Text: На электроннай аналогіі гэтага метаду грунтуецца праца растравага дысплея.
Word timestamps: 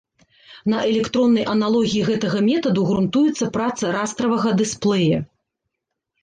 На 0.71 0.77
электроннай 0.93 1.45
аналогіі 1.53 2.01
гэтага 2.07 2.39
метаду 2.47 2.87
грунтуецца 2.89 3.49
праца 3.59 3.93
растравага 3.97 4.55
дысплея. 4.63 5.19